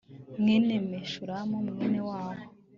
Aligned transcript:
mwene 0.39 0.73
meshulamu 0.89 1.55
mwene 1.67 1.99
wabo 2.09 2.45